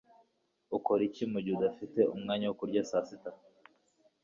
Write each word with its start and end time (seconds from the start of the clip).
Ukora 0.77 1.01
iki 1.09 1.23
mugihe 1.31 1.53
udafite 1.57 1.99
umwanya 2.15 2.45
wo 2.47 2.55
kurya 2.59 2.81
saa 2.89 3.05
sita 3.07 3.31